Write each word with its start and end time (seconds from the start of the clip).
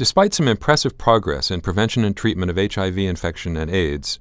Despite 0.00 0.32
some 0.32 0.48
impressive 0.48 0.96
progress 0.96 1.50
in 1.50 1.60
prevention 1.60 2.06
and 2.06 2.16
treatment 2.16 2.48
of 2.48 2.56
HIV 2.56 2.96
infection 2.96 3.54
and 3.58 3.70
AIDS, 3.70 4.18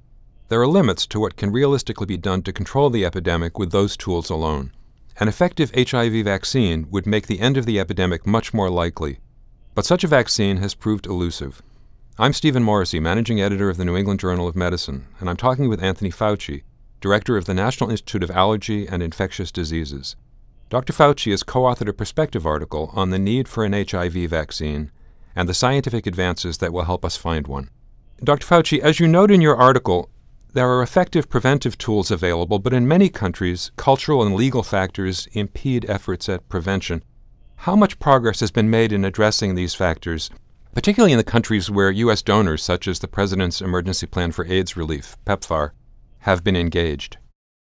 there 0.49 0.59
are 0.59 0.67
limits 0.67 1.07
to 1.07 1.21
what 1.21 1.37
can 1.37 1.53
realistically 1.53 2.05
be 2.05 2.17
done 2.17 2.41
to 2.41 2.51
control 2.51 2.89
the 2.89 3.05
epidemic 3.05 3.57
with 3.57 3.71
those 3.71 3.95
tools 3.95 4.29
alone. 4.29 4.73
An 5.21 5.29
effective 5.29 5.71
HIV 5.73 6.25
vaccine 6.25 6.87
would 6.91 7.07
make 7.07 7.27
the 7.27 7.39
end 7.39 7.55
of 7.55 7.65
the 7.65 7.79
epidemic 7.79 8.27
much 8.27 8.53
more 8.53 8.69
likely, 8.69 9.19
but 9.73 9.85
such 9.85 10.03
a 10.03 10.07
vaccine 10.07 10.57
has 10.57 10.75
proved 10.75 11.05
elusive. 11.05 11.61
I'm 12.17 12.33
Stephen 12.33 12.61
Morrissey, 12.61 12.99
managing 12.99 13.39
editor 13.39 13.69
of 13.69 13.77
the 13.77 13.85
New 13.85 13.95
England 13.95 14.19
Journal 14.19 14.49
of 14.49 14.57
Medicine, 14.57 15.07
and 15.21 15.29
I'm 15.29 15.37
talking 15.37 15.69
with 15.69 15.81
Anthony 15.81 16.11
Fauci, 16.11 16.63
director 16.99 17.37
of 17.37 17.45
the 17.45 17.53
National 17.53 17.89
Institute 17.89 18.23
of 18.23 18.31
Allergy 18.31 18.85
and 18.85 19.01
Infectious 19.01 19.49
Diseases. 19.49 20.17
Dr. 20.69 20.91
Fauci 20.91 21.31
has 21.31 21.41
co 21.41 21.61
authored 21.61 21.87
a 21.87 21.93
perspective 21.93 22.45
article 22.45 22.91
on 22.93 23.11
the 23.11 23.17
need 23.17 23.47
for 23.47 23.63
an 23.63 23.71
HIV 23.71 24.29
vaccine 24.29 24.91
and 25.35 25.47
the 25.47 25.53
scientific 25.53 26.07
advances 26.07 26.57
that 26.57 26.73
will 26.73 26.83
help 26.83 27.05
us 27.05 27.17
find 27.17 27.47
one. 27.47 27.69
Dr. 28.23 28.45
Fauci, 28.45 28.79
as 28.79 28.99
you 28.99 29.07
note 29.07 29.31
in 29.31 29.41
your 29.41 29.55
article, 29.55 30.09
there 30.53 30.69
are 30.69 30.81
effective 30.81 31.29
preventive 31.29 31.77
tools 31.77 32.09
available, 32.09 32.59
but 32.59 32.73
in 32.73 32.87
many 32.87 33.07
countries, 33.07 33.71
cultural 33.75 34.23
and 34.23 34.35
legal 34.35 34.63
factors 34.63 35.27
impede 35.33 35.87
efforts 35.87 36.27
at 36.27 36.49
prevention. 36.49 37.03
How 37.57 37.75
much 37.75 37.99
progress 37.99 38.39
has 38.39 38.51
been 38.51 38.69
made 38.69 38.91
in 38.91 39.05
addressing 39.05 39.53
these 39.53 39.75
factors, 39.75 40.29
particularly 40.73 41.11
in 41.11 41.17
the 41.17 41.23
countries 41.23 41.69
where 41.69 41.91
U.S. 41.91 42.21
donors, 42.21 42.63
such 42.63 42.87
as 42.87 42.99
the 42.99 43.07
President's 43.07 43.61
Emergency 43.61 44.07
Plan 44.07 44.31
for 44.31 44.45
AIDS 44.45 44.75
Relief, 44.75 45.17
PEPFAR, 45.25 45.71
have 46.19 46.43
been 46.43 46.55
engaged? 46.55 47.17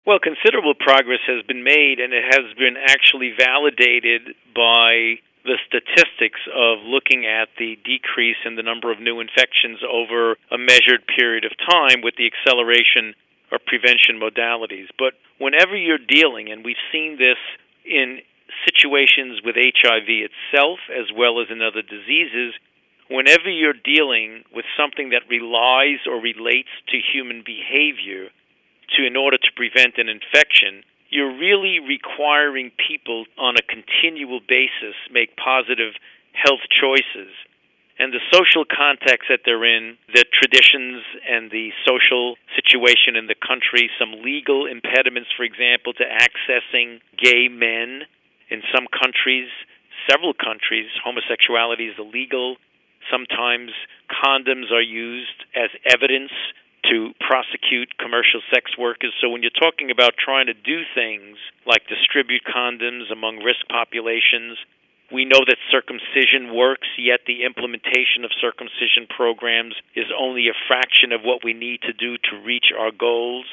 Well, 0.06 0.20
considerable 0.20 0.74
progress 0.74 1.20
has 1.28 1.44
been 1.46 1.64
made, 1.64 2.00
and 2.00 2.14
it 2.14 2.24
has 2.24 2.54
been 2.58 2.76
actually 2.78 3.34
validated 3.38 4.36
by 4.56 5.20
the 5.44 5.58
statistics 5.68 6.40
of 6.54 6.80
looking 6.84 7.26
at 7.26 7.50
the 7.58 7.78
decrease 7.86 8.38
in 8.46 8.56
the 8.56 8.64
number 8.64 8.92
of 8.92 9.00
new 9.00 9.20
infections 9.20 9.80
over 9.88 10.36
a 10.52 10.58
measured 10.58 11.08
period 11.08 11.46
of 11.46 11.52
time 11.58 12.02
with 12.02 12.16
the 12.18 12.28
acceleration 12.28 13.16
of 13.52 13.66
prevention 13.66 14.20
modalities. 14.20 14.88
But 14.98 15.14
whenever 15.40 15.76
you're 15.76 15.98
dealing, 15.98 16.52
and 16.52 16.64
we've 16.64 16.82
seen 16.92 17.18
this 17.18 17.40
in 17.86 18.20
situations 18.66 19.42
with 19.44 19.56
HIV 19.56 20.10
itself 20.10 20.80
as 20.90 21.08
well 21.16 21.40
as 21.40 21.48
in 21.50 21.62
other 21.62 21.82
diseases, 21.82 22.54
whenever 23.10 23.50
you're 23.50 23.74
dealing 23.74 24.44
with 24.54 24.66
something 24.78 25.10
that 25.10 25.24
relies 25.30 26.06
or 26.06 26.22
relates 26.22 26.70
to 26.90 26.98
human 27.00 27.44
behavior 27.46 28.30
to 28.96 29.06
in 29.06 29.16
order 29.16 29.38
to 29.38 29.52
prevent 29.56 29.98
an 29.98 30.10
infection, 30.10 30.84
you're 31.10 31.38
really 31.38 31.80
requiring 31.80 32.72
people 32.78 33.26
on 33.38 33.56
a 33.58 33.66
continual 33.66 34.40
basis 34.40 34.96
make 35.12 35.36
positive 35.36 35.94
health 36.34 36.62
choices. 36.70 37.34
And 38.00 38.14
the 38.14 38.24
social 38.32 38.64
context 38.64 39.28
that 39.28 39.44
they're 39.44 39.66
in, 39.66 39.98
the 40.08 40.24
traditions 40.32 41.04
and 41.28 41.52
the 41.52 41.76
social 41.84 42.40
situation 42.56 43.20
in 43.20 43.28
the 43.28 43.36
country, 43.36 43.92
some 44.00 44.24
legal 44.24 44.68
impediments, 44.68 45.30
for 45.36 45.44
example, 45.44 45.92
to 46.00 46.06
accessing 46.08 47.04
gay 47.20 47.50
men. 47.52 48.08
In 48.50 48.64
some 48.74 48.88
countries, 48.88 49.52
several 50.10 50.34
countries, 50.34 50.88
homosexuality 51.04 51.92
is 51.92 52.00
illegal. 52.00 52.56
Sometimes 53.12 53.72
condoms 54.08 54.72
are 54.72 54.82
used 54.82 55.44
as 55.52 55.70
evidence 55.84 56.32
to 56.90 57.14
prosecute 57.20 57.98
commercial 57.98 58.42
sex 58.54 58.78
workers. 58.78 59.14
So 59.22 59.30
when 59.30 59.42
you're 59.42 59.56
talking 59.56 59.92
about 59.92 60.14
trying 60.18 60.48
to 60.48 60.54
do 60.54 60.82
things 60.94 61.38
like 61.66 61.88
distribute 61.88 62.44
condoms 62.44 63.12
among 63.12 63.38
risk 63.38 63.68
populations, 63.70 64.58
we 65.12 65.26
know 65.26 65.42
that 65.46 65.58
circumcision 65.72 66.54
works, 66.54 66.88
yet 66.98 67.22
the 67.26 67.44
implementation 67.44 68.26
of 68.26 68.32
circumcision 68.40 69.10
programs 69.10 69.74
is 69.96 70.06
only 70.14 70.48
a 70.50 70.58
fraction 70.68 71.12
of 71.12 71.22
what 71.22 71.44
we 71.44 71.54
need 71.54 71.82
to 71.82 71.94
do 71.94 72.18
to 72.30 72.46
reach 72.46 72.70
our 72.78 72.92
goals. 72.92 73.46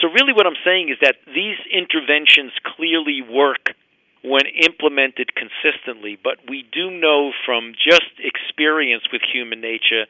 So, 0.00 0.08
really, 0.08 0.32
what 0.32 0.46
I'm 0.46 0.58
saying 0.64 0.90
is 0.90 0.98
that 1.02 1.16
these 1.26 1.58
interventions 1.70 2.52
clearly 2.76 3.22
work 3.22 3.74
when 4.22 4.46
implemented 4.46 5.34
consistently, 5.34 6.18
but 6.22 6.38
we 6.48 6.64
do 6.72 6.90
know 6.90 7.32
from 7.44 7.74
just 7.74 8.10
experience 8.18 9.04
with 9.12 9.22
human 9.22 9.60
nature 9.60 10.06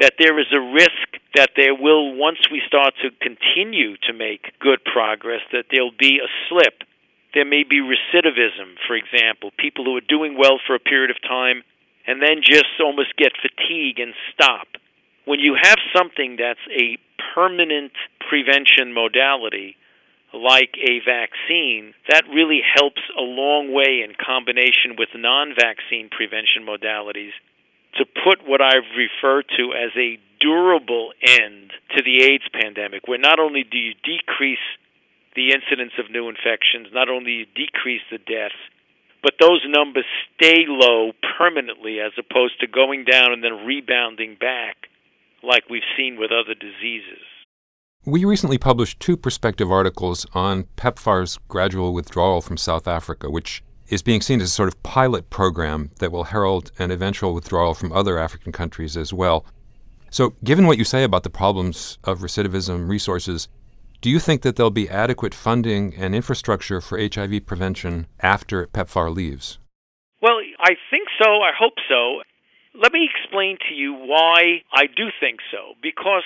that 0.00 0.14
there 0.18 0.38
is 0.40 0.50
a 0.52 0.60
risk 0.60 1.11
that 1.34 1.50
there 1.56 1.74
will, 1.74 2.14
once 2.14 2.38
we 2.50 2.60
start 2.66 2.94
to 3.02 3.10
continue 3.20 3.96
to 4.04 4.12
make 4.12 4.52
good 4.60 4.84
progress, 4.84 5.40
that 5.52 5.66
there'll 5.70 5.96
be 5.98 6.20
a 6.20 6.28
slip. 6.48 6.84
There 7.34 7.46
may 7.46 7.64
be 7.64 7.80
recidivism, 7.80 8.76
for 8.86 8.94
example, 8.94 9.50
people 9.56 9.84
who 9.84 9.96
are 9.96 10.04
doing 10.06 10.36
well 10.36 10.60
for 10.66 10.74
a 10.74 10.80
period 10.80 11.10
of 11.10 11.16
time 11.22 11.62
and 12.06 12.20
then 12.20 12.42
just 12.44 12.66
almost 12.80 13.16
get 13.16 13.32
fatigue 13.40 13.98
and 13.98 14.12
stop. 14.34 14.68
When 15.24 15.40
you 15.40 15.56
have 15.60 15.78
something 15.96 16.36
that's 16.36 16.60
a 16.68 16.98
permanent 17.34 17.92
prevention 18.28 18.92
modality, 18.92 19.76
like 20.34 20.74
a 20.76 21.00
vaccine, 21.04 21.94
that 22.08 22.24
really 22.28 22.60
helps 22.74 23.00
a 23.16 23.22
long 23.22 23.72
way 23.72 24.02
in 24.04 24.14
combination 24.16 24.96
with 24.98 25.08
non 25.14 25.54
vaccine 25.54 26.08
prevention 26.10 26.64
modalities 26.66 27.32
to 27.96 28.04
put 28.24 28.46
what 28.48 28.60
I've 28.60 28.88
referred 28.96 29.44
to 29.56 29.72
as 29.76 29.92
a 29.96 30.18
durable 30.42 31.12
end 31.22 31.70
to 31.96 32.02
the 32.02 32.24
AIDS 32.24 32.48
pandemic, 32.52 33.06
where 33.06 33.18
not 33.18 33.38
only 33.38 33.62
do 33.62 33.78
you 33.78 33.94
decrease 34.02 34.66
the 35.34 35.52
incidence 35.52 35.92
of 35.98 36.10
new 36.10 36.28
infections, 36.28 36.88
not 36.92 37.08
only 37.08 37.32
you 37.32 37.46
decrease 37.54 38.02
the 38.10 38.18
deaths, 38.18 38.58
but 39.22 39.34
those 39.40 39.62
numbers 39.68 40.04
stay 40.34 40.64
low 40.66 41.12
permanently 41.38 42.00
as 42.00 42.12
opposed 42.18 42.58
to 42.60 42.66
going 42.66 43.04
down 43.04 43.32
and 43.32 43.42
then 43.42 43.64
rebounding 43.64 44.36
back 44.38 44.88
like 45.42 45.62
we've 45.70 45.82
seen 45.96 46.18
with 46.18 46.30
other 46.32 46.54
diseases. 46.54 47.22
We 48.04 48.24
recently 48.24 48.58
published 48.58 48.98
two 48.98 49.16
perspective 49.16 49.70
articles 49.70 50.26
on 50.34 50.64
PEPFAR's 50.76 51.38
gradual 51.46 51.94
withdrawal 51.94 52.40
from 52.40 52.56
South 52.56 52.88
Africa, 52.88 53.30
which 53.30 53.62
is 53.88 54.02
being 54.02 54.20
seen 54.20 54.40
as 54.40 54.48
a 54.48 54.52
sort 54.52 54.68
of 54.68 54.82
pilot 54.82 55.30
program 55.30 55.90
that 56.00 56.10
will 56.10 56.24
herald 56.24 56.72
an 56.78 56.90
eventual 56.90 57.32
withdrawal 57.32 57.74
from 57.74 57.92
other 57.92 58.18
African 58.18 58.50
countries 58.50 58.96
as 58.96 59.12
well. 59.12 59.46
So, 60.12 60.34
given 60.44 60.66
what 60.66 60.76
you 60.76 60.84
say 60.84 61.04
about 61.04 61.22
the 61.22 61.30
problems 61.30 61.96
of 62.04 62.18
recidivism, 62.18 62.86
resources, 62.86 63.48
do 64.02 64.10
you 64.10 64.18
think 64.20 64.42
that 64.42 64.56
there'll 64.56 64.70
be 64.70 64.90
adequate 64.90 65.32
funding 65.32 65.94
and 65.96 66.14
infrastructure 66.14 66.82
for 66.82 66.98
HIV 66.98 67.46
prevention 67.46 68.06
after 68.20 68.66
PEPFAR 68.66 69.14
leaves? 69.14 69.58
Well, 70.20 70.36
I 70.60 70.76
think 70.90 71.08
so. 71.18 71.40
I 71.40 71.52
hope 71.58 71.80
so. 71.88 72.20
Let 72.78 72.92
me 72.92 73.08
explain 73.08 73.56
to 73.70 73.74
you 73.74 73.94
why 73.94 74.60
I 74.70 74.84
do 74.84 75.08
think 75.18 75.40
so. 75.50 75.80
Because 75.82 76.24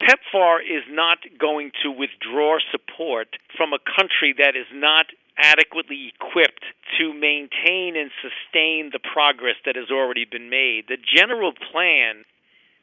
PEPFAR 0.00 0.60
is 0.60 0.84
not 0.88 1.18
going 1.40 1.72
to 1.82 1.90
withdraw 1.90 2.58
support 2.70 3.34
from 3.56 3.72
a 3.72 3.82
country 3.98 4.32
that 4.38 4.54
is 4.54 4.70
not 4.72 5.06
adequately 5.36 6.12
equipped 6.14 6.64
to 6.98 7.12
maintain 7.12 7.96
and 7.96 8.12
sustain 8.22 8.90
the 8.92 9.00
progress 9.02 9.56
that 9.66 9.74
has 9.74 9.90
already 9.90 10.24
been 10.24 10.50
made. 10.50 10.84
The 10.86 10.98
general 11.02 11.52
plan 11.72 12.22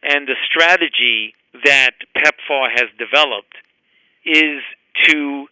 and 0.03 0.27
the 0.27 0.35
strategy 0.49 1.33
that 1.65 1.91
PEPFAR 2.15 2.69
has 2.71 2.89
developed 2.97 3.55
is 4.25 4.61
to 5.07 5.47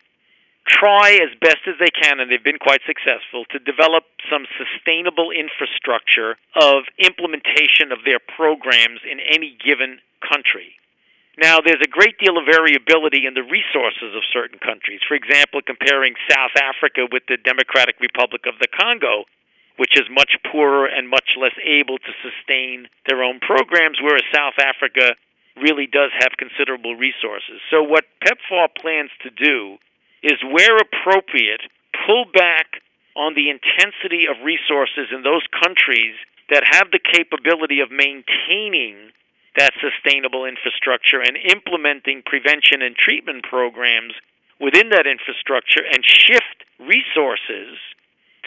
try 0.68 1.18
as 1.24 1.32
best 1.40 1.64
as 1.68 1.76
they 1.80 1.90
can, 1.90 2.20
and 2.20 2.30
they've 2.30 2.44
been 2.44 2.60
quite 2.60 2.82
successful, 2.86 3.46
to 3.52 3.60
develop 3.60 4.04
some 4.30 4.46
sustainable 4.60 5.32
infrastructure 5.32 6.36
of 6.56 6.84
implementation 7.00 7.92
of 7.92 8.04
their 8.04 8.20
programs 8.20 9.00
in 9.10 9.20
any 9.20 9.56
given 9.64 10.00
country. 10.20 10.76
Now, 11.38 11.60
there's 11.64 11.82
a 11.84 11.88
great 11.88 12.18
deal 12.18 12.38
of 12.38 12.46
variability 12.50 13.26
in 13.26 13.34
the 13.34 13.44
resources 13.44 14.12
of 14.18 14.24
certain 14.34 14.60
countries. 14.60 15.02
For 15.08 15.14
example, 15.14 15.62
comparing 15.62 16.16
South 16.28 16.58
Africa 16.58 17.08
with 17.12 17.24
the 17.30 17.38
Democratic 17.38 18.02
Republic 18.02 18.44
of 18.48 18.60
the 18.60 18.68
Congo, 18.68 19.26
which 19.78 19.98
is 19.98 20.06
much 20.12 20.38
poorer 20.52 20.86
and 20.86 21.10
much 21.10 21.38
less 21.40 21.56
able 21.64 21.98
to 21.98 22.12
sustain 22.22 22.88
their 23.08 23.24
own 23.24 23.40
programs, 23.40 23.98
whereas 24.02 24.24
South 24.34 24.58
Africa 24.60 25.16
really 25.62 25.88
does 25.88 26.12
have 26.20 26.38
considerable 26.38 26.96
resources. 26.96 27.62
So, 27.70 27.82
what 27.82 28.06
PEPFAR 28.22 28.70
plans 28.80 29.12
to 29.24 29.30
do 29.30 29.78
is, 30.22 30.38
where 30.44 30.78
appropriate, 30.78 31.62
pull 32.06 32.26
back 32.26 32.82
on 33.16 33.34
the 33.34 33.50
intensity 33.50 34.28
of 34.28 34.38
resources 34.44 35.10
in 35.12 35.24
those 35.24 35.46
countries 35.64 36.16
that 36.50 36.64
have 36.64 36.92
the 36.92 37.00
capability 37.00 37.80
of 37.82 37.90
maintaining 37.92 39.12
that 39.58 39.74
sustainable 39.82 40.46
infrastructure 40.46 41.20
and 41.20 41.36
implementing 41.36 42.22
prevention 42.24 42.82
and 42.82 42.96
treatment 42.96 43.44
programs 43.44 44.14
within 44.62 44.90
that 44.90 45.08
infrastructure 45.08 45.82
and 45.82 46.06
shift 46.06 46.64
resources 46.80 47.78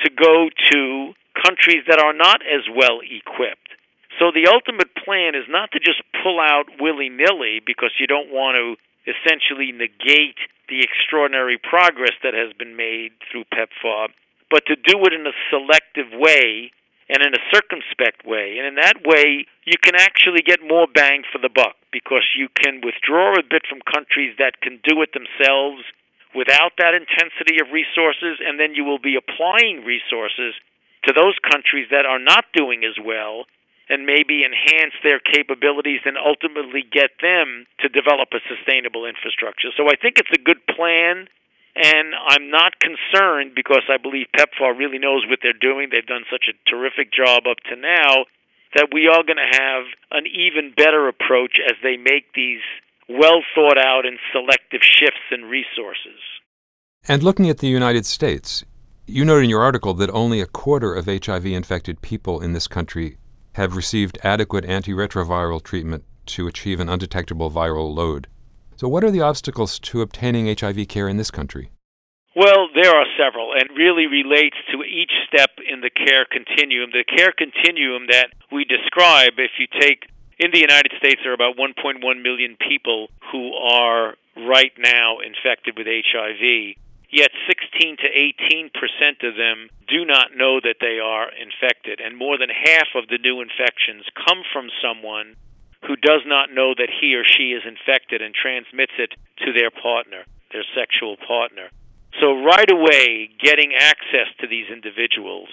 to 0.04 0.10
go 0.10 0.48
to 0.72 1.12
countries 1.34 1.84
that 1.88 2.00
are 2.00 2.12
not 2.12 2.42
as 2.42 2.66
well 2.68 3.00
equipped. 3.00 3.70
So 4.18 4.30
the 4.34 4.50
ultimate 4.52 4.92
plan 4.94 5.34
is 5.34 5.48
not 5.48 5.72
to 5.72 5.80
just 5.80 6.02
pull 6.22 6.40
out 6.40 6.68
willy 6.80 7.08
nilly 7.08 7.60
because 7.64 7.92
you 7.98 8.06
don't 8.06 8.28
want 8.28 8.56
to 8.56 8.76
essentially 9.08 9.72
negate 9.72 10.36
the 10.68 10.82
extraordinary 10.84 11.58
progress 11.58 12.14
that 12.22 12.34
has 12.34 12.52
been 12.52 12.76
made 12.76 13.12
through 13.30 13.44
PEPFAR, 13.48 14.08
but 14.50 14.66
to 14.66 14.76
do 14.76 15.00
it 15.06 15.12
in 15.12 15.26
a 15.26 15.34
selective 15.48 16.12
way 16.12 16.70
and 17.08 17.26
in 17.26 17.34
a 17.34 17.42
circumspect 17.50 18.24
way. 18.24 18.58
And 18.58 18.66
in 18.66 18.74
that 18.76 19.02
way, 19.02 19.46
you 19.64 19.78
can 19.82 19.96
actually 19.96 20.42
get 20.46 20.60
more 20.62 20.86
bang 20.86 21.22
for 21.32 21.38
the 21.38 21.50
buck 21.50 21.74
because 21.90 22.22
you 22.36 22.48
can 22.54 22.80
withdraw 22.84 23.34
a 23.34 23.42
bit 23.42 23.66
from 23.68 23.82
countries 23.82 24.36
that 24.38 24.60
can 24.62 24.78
do 24.84 25.02
it 25.02 25.10
themselves 25.10 25.82
without 26.34 26.72
that 26.78 26.94
intensity 26.94 27.60
of 27.60 27.72
resources, 27.72 28.38
and 28.44 28.58
then 28.58 28.74
you 28.74 28.84
will 28.84 28.98
be 28.98 29.16
applying 29.16 29.84
resources 29.84 30.54
to 31.04 31.12
those 31.12 31.34
countries 31.50 31.88
that 31.90 32.06
are 32.06 32.18
not 32.18 32.44
doing 32.52 32.84
as 32.84 32.96
well 33.02 33.46
and 33.88 34.06
maybe 34.06 34.44
enhance 34.44 34.94
their 35.02 35.18
capabilities 35.18 36.00
and 36.04 36.16
ultimately 36.16 36.84
get 36.86 37.10
them 37.20 37.66
to 37.80 37.88
develop 37.88 38.28
a 38.32 38.38
sustainable 38.46 39.04
infrastructure. 39.04 39.68
So 39.76 39.88
I 39.88 39.96
think 39.96 40.18
it's 40.18 40.30
a 40.32 40.42
good 40.42 40.64
plan. 40.66 41.26
And 41.76 42.14
I'm 42.26 42.50
not 42.50 42.74
concerned 42.80 43.54
because 43.54 43.82
I 43.88 43.96
believe 43.96 44.26
PEPFAR 44.36 44.76
really 44.76 44.98
knows 44.98 45.24
what 45.28 45.38
they're 45.42 45.52
doing. 45.52 45.88
They've 45.90 46.06
done 46.06 46.24
such 46.30 46.46
a 46.50 46.70
terrific 46.70 47.12
job 47.12 47.46
up 47.48 47.58
to 47.70 47.76
now 47.76 48.26
that 48.74 48.88
we 48.92 49.06
are 49.06 49.22
going 49.22 49.38
to 49.38 49.58
have 49.58 49.84
an 50.10 50.26
even 50.26 50.72
better 50.76 51.08
approach 51.08 51.58
as 51.64 51.76
they 51.82 51.96
make 51.96 52.32
these 52.34 52.62
well 53.18 53.42
thought 53.54 53.78
out 53.78 54.06
and 54.06 54.18
selective 54.32 54.82
shifts 54.82 55.26
in 55.30 55.44
resources. 55.44 56.20
And 57.08 57.22
looking 57.22 57.48
at 57.48 57.58
the 57.58 57.68
United 57.68 58.06
States, 58.06 58.64
you 59.06 59.24
note 59.24 59.42
in 59.42 59.50
your 59.50 59.62
article 59.62 59.94
that 59.94 60.10
only 60.10 60.40
a 60.40 60.46
quarter 60.46 60.94
of 60.94 61.06
HIV 61.06 61.46
infected 61.46 62.02
people 62.02 62.40
in 62.40 62.52
this 62.52 62.68
country 62.68 63.16
have 63.54 63.74
received 63.74 64.18
adequate 64.22 64.64
antiretroviral 64.64 65.62
treatment 65.62 66.04
to 66.26 66.46
achieve 66.46 66.78
an 66.78 66.88
undetectable 66.88 67.50
viral 67.50 67.92
load. 67.92 68.28
So, 68.76 68.88
what 68.88 69.02
are 69.02 69.10
the 69.10 69.20
obstacles 69.20 69.78
to 69.80 70.00
obtaining 70.00 70.54
HIV 70.54 70.86
care 70.88 71.08
in 71.08 71.16
this 71.16 71.30
country? 71.30 71.70
Well, 72.36 72.68
there 72.80 72.94
are 72.94 73.06
several, 73.18 73.52
and 73.52 73.76
really 73.76 74.06
relates 74.06 74.56
to 74.70 74.84
each 74.84 75.10
step 75.26 75.50
in 75.66 75.80
the 75.80 75.90
care 75.90 76.24
continuum. 76.30 76.90
The 76.92 77.04
care 77.04 77.34
continuum 77.36 78.06
that 78.08 78.28
we 78.52 78.64
describe, 78.64 79.32
if 79.38 79.50
you 79.58 79.66
take 79.80 80.06
in 80.40 80.50
the 80.52 80.58
United 80.58 80.92
States, 80.96 81.20
there 81.22 81.32
are 81.32 81.36
about 81.36 81.60
1.1 81.60 82.00
million 82.22 82.56
people 82.56 83.08
who 83.30 83.52
are 83.52 84.16
right 84.48 84.72
now 84.78 85.18
infected 85.20 85.76
with 85.76 85.86
HIV. 85.86 86.80
Yet 87.12 87.30
16 87.46 87.96
to 87.98 88.08
18 88.08 88.70
percent 88.72 89.20
of 89.26 89.36
them 89.36 89.68
do 89.86 90.06
not 90.06 90.32
know 90.34 90.60
that 90.62 90.80
they 90.80 90.98
are 91.02 91.28
infected, 91.28 92.00
and 92.00 92.16
more 92.16 92.38
than 92.38 92.48
half 92.48 92.88
of 92.94 93.08
the 93.08 93.18
new 93.18 93.42
infections 93.42 94.06
come 94.14 94.46
from 94.52 94.70
someone 94.80 95.34
who 95.86 95.96
does 95.96 96.22
not 96.24 96.54
know 96.54 96.72
that 96.72 96.88
he 96.88 97.16
or 97.16 97.24
she 97.24 97.50
is 97.50 97.66
infected 97.66 98.22
and 98.22 98.32
transmits 98.32 98.92
it 98.96 99.12
to 99.44 99.52
their 99.52 99.70
partner, 99.70 100.22
their 100.52 100.64
sexual 100.72 101.16
partner. 101.16 101.68
So, 102.20 102.40
right 102.46 102.70
away, 102.70 103.28
getting 103.42 103.74
access 103.74 104.30
to 104.40 104.46
these 104.46 104.70
individuals, 104.70 105.48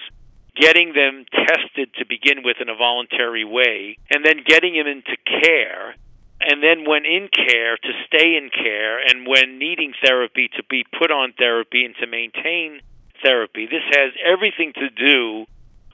getting 0.58 0.92
them 0.92 1.24
tested 1.32 1.90
to 1.94 2.06
begin 2.06 2.42
with 2.42 2.56
in 2.60 2.68
a 2.68 2.74
voluntary 2.74 3.44
way, 3.44 3.96
and 4.10 4.24
then 4.24 4.42
getting 4.44 4.74
them 4.74 4.86
into 4.86 5.16
care, 5.42 5.94
and 6.40 6.62
then 6.62 6.84
when 6.88 7.04
in 7.04 7.28
care, 7.28 7.76
to 7.76 7.92
stay 8.06 8.36
in 8.36 8.50
care, 8.50 8.98
and 8.98 9.26
when 9.26 9.58
needing 9.58 9.92
therapy, 10.04 10.48
to 10.56 10.62
be 10.68 10.84
put 10.98 11.10
on 11.10 11.32
therapy 11.32 11.84
and 11.84 11.94
to 12.00 12.06
maintain 12.06 12.80
therapy. 13.22 13.66
This 13.66 13.82
has 13.90 14.12
everything 14.24 14.72
to 14.74 14.90
do 14.90 15.46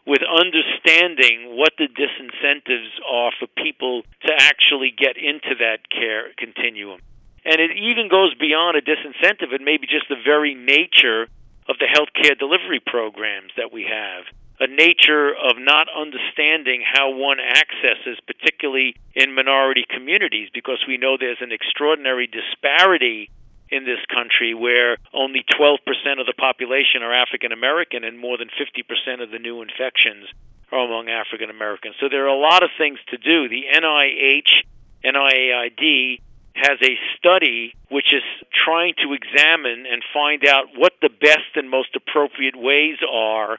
with 0.07 0.21
understanding 0.23 1.57
what 1.57 1.73
the 1.79 1.89
disincentives 1.89 2.93
are 3.11 3.33
for 3.39 3.47
people 3.57 4.03
to 4.27 4.33
actually 4.39 4.93
get 4.97 5.17
into 5.17 5.55
that 5.59 5.79
care 5.91 6.29
continuum. 6.37 7.01
And 7.45 7.61
it 7.61 7.73
even 7.77 8.09
goes 8.09 8.35
beyond 8.35 8.77
a 8.77 8.83
disincentive. 8.83 9.53
It 9.53 9.63
may 9.63 9.79
be 9.79 9.87
just 9.87 10.09
the 10.09 10.21
very 10.23 10.55
nature 10.55 11.27
of 11.69 11.77
the 11.79 11.87
healthcare 11.87 12.39
delivery 12.39 12.81
programs 12.81 13.53
that 13.57 13.73
we 13.73 13.85
have. 13.85 14.25
A 14.61 14.69
nature 14.69 15.35
of 15.35 15.57
not 15.59 15.89
understanding 15.91 16.83
how 16.85 17.11
one 17.11 17.39
accesses, 17.41 18.19
particularly 18.27 18.95
in 19.15 19.35
minority 19.35 19.85
communities, 19.89 20.49
because 20.55 20.85
we 20.87 20.97
know 20.97 21.17
there's 21.19 21.41
an 21.41 21.51
extraordinary 21.51 22.29
disparity 22.29 23.31
in 23.69 23.85
this 23.85 23.99
country 24.13 24.55
where 24.55 24.97
only 25.13 25.45
12% 25.59 25.79
of 26.21 26.27
the 26.27 26.35
population 26.39 27.03
are 27.03 27.13
African 27.13 27.51
American 27.51 28.05
and 28.05 28.19
more 28.19 28.39
than 28.39 28.49
50% 28.49 29.23
of 29.23 29.31
the 29.31 29.41
new 29.41 29.63
infections 29.63 30.27
are 30.71 30.85
among 30.85 31.09
African 31.09 31.51
Americans. 31.51 31.97
So 32.01 32.09
there 32.09 32.25
are 32.25 32.35
a 32.35 32.39
lot 32.39 32.63
of 32.63 32.71
things 32.79 32.99
to 33.09 33.17
do. 33.17 33.49
The 33.49 33.65
NIH, 33.75 34.63
NIAID, 35.05 36.21
has 36.55 36.79
a 36.81 36.97
study 37.19 37.75
which 37.91 38.13
is 38.13 38.23
trying 38.65 38.95
to 39.03 39.13
examine 39.13 39.87
and 39.91 40.03
find 40.13 40.47
out 40.47 40.67
what 40.77 40.93
the 41.03 41.09
best 41.09 41.57
and 41.57 41.69
most 41.69 41.97
appropriate 41.97 42.55
ways 42.55 42.99
are 43.11 43.59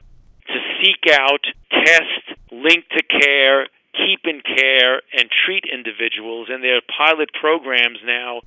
to 0.56 0.62
seek 0.80 1.12
out, 1.12 1.44
test, 1.84 2.40
link 2.52 2.86
to 2.96 3.04
care, 3.04 3.68
keep 3.92 4.24
in 4.24 4.42
care, 4.42 5.02
and 5.12 5.30
treat 5.46 5.66
individuals. 5.68 6.48
And 6.50 6.64
there 6.64 6.78
are 6.78 6.88
pilot 6.98 7.30
programs 7.40 8.00
now 8.06 8.42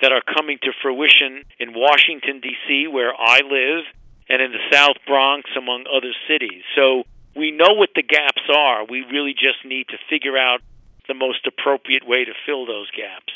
that 0.00 0.10
are 0.10 0.22
coming 0.34 0.58
to 0.62 0.72
fruition 0.82 1.44
in 1.58 1.74
Washington, 1.74 2.40
D.C., 2.40 2.88
where 2.88 3.14
I 3.14 3.40
live, 3.46 3.84
and 4.28 4.42
in 4.42 4.50
the 4.50 4.64
South 4.72 4.96
Bronx, 5.06 5.48
among 5.56 5.84
other 5.86 6.12
cities. 6.26 6.62
So 6.74 7.04
we 7.36 7.50
know 7.52 7.74
what 7.74 7.90
the 7.94 8.02
gaps 8.02 8.42
are. 8.54 8.84
We 8.84 9.04
really 9.10 9.34
just 9.34 9.64
need 9.64 9.86
to 9.88 9.98
figure 10.10 10.36
out 10.36 10.60
the 11.06 11.14
most 11.14 11.46
appropriate 11.46 12.06
way 12.06 12.24
to 12.24 12.32
fill 12.46 12.66
those 12.66 12.90
gaps. 12.90 13.32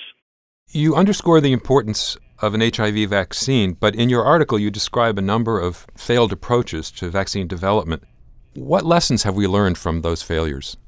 You 0.69 0.97
underscore 0.97 1.41
the 1.41 1.53
importance 1.53 2.17
of 2.41 2.55
an 2.55 2.61
HIV 2.61 3.11
vaccine, 3.11 3.75
but 3.75 3.95
in 3.95 4.09
your 4.09 4.25
article 4.25 4.59
you 4.59 4.71
describe 4.71 5.19
a 5.19 5.23
number 5.23 5.59
of 5.61 5.87
failed 5.97 6.33
approaches 6.33 6.91
to 6.93 7.09
vaccine 7.09 7.47
development. 7.47 8.03
What 8.57 8.87
lessons 8.87 9.23
have 9.25 9.35
we 9.35 9.47
learned 9.47 9.77
from 9.77 10.01
those 10.01 10.23
failures? 10.23 10.79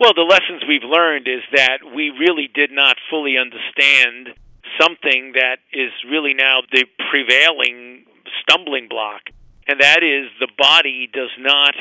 Well, 0.00 0.12
the 0.12 0.22
lessons 0.22 0.62
we've 0.68 0.82
learned 0.82 1.28
is 1.28 1.42
that 1.54 1.78
we 1.94 2.10
really 2.10 2.50
did 2.52 2.70
not 2.72 2.96
fully 3.08 3.38
understand 3.38 4.34
something 4.80 5.32
that 5.34 5.58
is 5.72 5.92
really 6.10 6.34
now 6.34 6.60
the 6.70 6.84
prevailing 7.10 8.04
stumbling 8.42 8.88
block, 8.88 9.22
and 9.68 9.80
that 9.80 10.02
is 10.02 10.26
the 10.40 10.50
body 10.58 11.08
does 11.12 11.30
not 11.38 11.74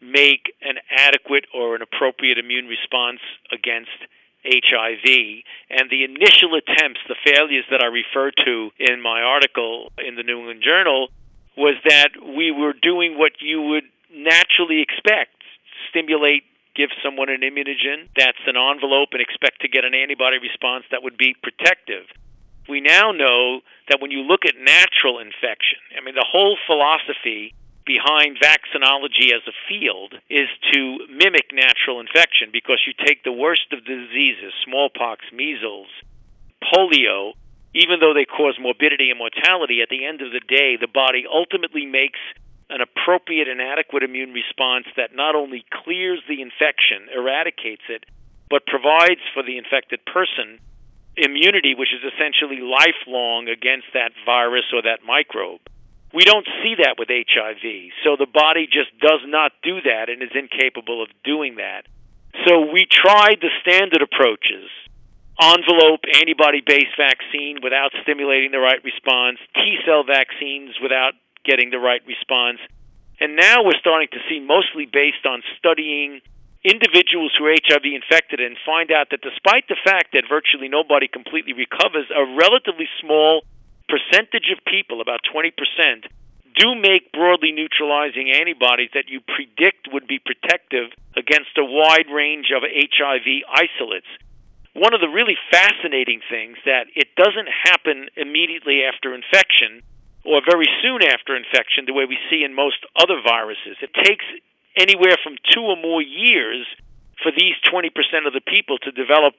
make 0.00 0.54
an 0.62 0.76
adequate 0.96 1.46
or 1.52 1.74
an 1.74 1.82
appropriate 1.82 2.38
immune 2.38 2.66
response 2.66 3.18
against 3.52 3.98
HIV. 4.46 5.42
And 5.70 5.90
the 5.90 6.04
initial 6.04 6.54
attempts, 6.54 7.00
the 7.08 7.16
failures 7.26 7.64
that 7.72 7.82
I 7.82 7.86
refer 7.86 8.30
to 8.46 8.70
in 8.78 9.02
my 9.02 9.22
article 9.22 9.90
in 10.06 10.14
the 10.14 10.22
New 10.22 10.38
England 10.38 10.62
Journal, 10.64 11.08
was 11.56 11.74
that 11.88 12.10
we 12.22 12.52
were 12.52 12.72
doing 12.72 13.18
what 13.18 13.32
you 13.40 13.60
would 13.60 13.84
naturally 14.10 14.80
expect 14.80 15.38
stimulate 15.90 16.44
give 16.78 16.90
someone 17.02 17.28
an 17.28 17.42
immunogen 17.42 18.06
that's 18.14 18.38
an 18.46 18.54
envelope 18.56 19.10
and 19.10 19.20
expect 19.20 19.60
to 19.62 19.68
get 19.68 19.84
an 19.84 19.94
antibody 19.94 20.38
response 20.38 20.84
that 20.90 21.02
would 21.02 21.18
be 21.18 21.34
protective. 21.42 22.06
We 22.68 22.80
now 22.80 23.10
know 23.10 23.60
that 23.88 24.00
when 24.00 24.12
you 24.12 24.22
look 24.22 24.46
at 24.46 24.54
natural 24.54 25.18
infection, 25.18 25.82
I 25.96 26.04
mean, 26.04 26.14
the 26.14 26.26
whole 26.28 26.56
philosophy 26.68 27.54
behind 27.84 28.38
vaccinology 28.38 29.32
as 29.32 29.42
a 29.48 29.56
field 29.66 30.14
is 30.28 30.46
to 30.72 30.98
mimic 31.08 31.50
natural 31.50 31.98
infection 31.98 32.52
because 32.52 32.78
you 32.86 32.92
take 32.92 33.24
the 33.24 33.32
worst 33.32 33.72
of 33.72 33.82
the 33.82 34.06
diseases, 34.06 34.52
smallpox, 34.62 35.24
measles, 35.32 35.88
polio, 36.62 37.32
even 37.74 37.98
though 37.98 38.12
they 38.12 38.26
cause 38.26 38.60
morbidity 38.60 39.10
and 39.10 39.18
mortality, 39.18 39.80
at 39.80 39.88
the 39.88 40.04
end 40.04 40.20
of 40.20 40.30
the 40.30 40.44
day, 40.46 40.76
the 40.76 40.86
body 40.86 41.24
ultimately 41.26 41.86
makes 41.86 42.20
an 42.70 42.80
appropriate 42.80 43.48
and 43.48 43.60
adequate 43.60 44.02
immune 44.02 44.32
response 44.32 44.86
that 44.96 45.14
not 45.14 45.34
only 45.34 45.64
clears 45.84 46.20
the 46.28 46.42
infection, 46.42 47.08
eradicates 47.14 47.82
it, 47.88 48.04
but 48.50 48.66
provides 48.66 49.20
for 49.34 49.42
the 49.42 49.56
infected 49.58 50.04
person 50.04 50.58
immunity, 51.16 51.74
which 51.74 51.92
is 51.92 52.12
essentially 52.14 52.60
lifelong 52.60 53.48
against 53.48 53.86
that 53.94 54.12
virus 54.24 54.64
or 54.72 54.82
that 54.82 55.00
microbe. 55.04 55.60
We 56.14 56.24
don't 56.24 56.46
see 56.62 56.76
that 56.78 56.96
with 56.98 57.08
HIV. 57.08 57.92
So 58.04 58.16
the 58.16 58.30
body 58.30 58.66
just 58.66 58.96
does 59.00 59.20
not 59.26 59.52
do 59.62 59.80
that 59.82 60.08
and 60.08 60.22
is 60.22 60.32
incapable 60.32 61.02
of 61.02 61.08
doing 61.24 61.56
that. 61.56 61.84
So 62.46 62.70
we 62.72 62.86
tried 62.88 63.40
the 63.40 63.50
standard 63.60 64.00
approaches 64.00 64.70
envelope 65.40 66.02
antibody 66.18 66.60
based 66.60 66.98
vaccine 66.98 67.58
without 67.62 67.92
stimulating 68.02 68.50
the 68.50 68.58
right 68.58 68.82
response, 68.82 69.38
T 69.54 69.78
cell 69.86 70.02
vaccines 70.02 70.74
without 70.82 71.14
getting 71.48 71.70
the 71.70 71.80
right 71.80 72.04
response. 72.06 72.60
And 73.20 73.34
now 73.34 73.64
we're 73.64 73.80
starting 73.80 74.08
to 74.12 74.20
see, 74.28 74.38
mostly 74.38 74.84
based 74.84 75.24
on 75.24 75.42
studying 75.56 76.20
individuals 76.62 77.32
who 77.38 77.46
are 77.46 77.56
HIV 77.56 77.88
infected 77.88 78.40
and 78.40 78.56
find 78.66 78.92
out 78.92 79.08
that 79.10 79.24
despite 79.24 79.66
the 79.68 79.80
fact 79.82 80.12
that 80.12 80.28
virtually 80.28 80.68
nobody 80.68 81.08
completely 81.08 81.54
recovers, 81.54 82.06
a 82.12 82.24
relatively 82.36 82.86
small 83.00 83.42
percentage 83.88 84.52
of 84.52 84.60
people, 84.68 85.00
about 85.00 85.20
20%, 85.24 85.50
do 86.58 86.74
make 86.74 87.12
broadly 87.12 87.52
neutralizing 87.52 88.30
antibodies 88.30 88.90
that 88.92 89.08
you 89.08 89.20
predict 89.22 89.88
would 89.92 90.06
be 90.06 90.18
protective 90.18 90.90
against 91.16 91.56
a 91.56 91.64
wide 91.64 92.10
range 92.12 92.50
of 92.54 92.62
HIV 92.62 93.46
isolates. 93.48 94.10
One 94.74 94.94
of 94.94 95.00
the 95.00 95.08
really 95.08 95.38
fascinating 95.50 96.20
things 96.28 96.58
that 96.66 96.86
it 96.94 97.14
doesn't 97.16 97.48
happen 97.48 98.10
immediately 98.16 98.82
after 98.84 99.14
infection 99.14 99.82
or 100.24 100.42
very 100.44 100.68
soon 100.82 101.02
after 101.02 101.36
infection 101.36 101.86
the 101.86 101.92
way 101.92 102.04
we 102.04 102.18
see 102.30 102.44
in 102.44 102.54
most 102.54 102.78
other 102.96 103.20
viruses. 103.22 103.76
It 103.80 103.94
takes 103.94 104.24
anywhere 104.76 105.16
from 105.22 105.36
two 105.54 105.62
or 105.62 105.76
more 105.76 106.02
years 106.02 106.66
for 107.22 107.32
these 107.32 107.54
20% 107.66 107.90
of 108.26 108.32
the 108.32 108.40
people 108.40 108.78
to 108.78 108.92
develop 108.92 109.34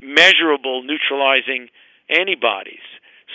measurable 0.00 0.82
neutralizing 0.82 1.68
antibodies. 2.08 2.84